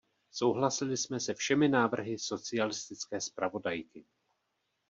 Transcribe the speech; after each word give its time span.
Souhlasili 0.31 0.97
jsme 0.97 1.19
se 1.19 1.33
všemi 1.33 1.67
návrhy 1.67 2.19
socialistické 2.19 3.21
zpravodajky. 3.21 4.05